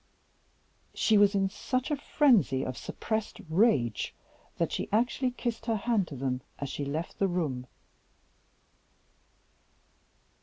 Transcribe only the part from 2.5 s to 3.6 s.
of suppressed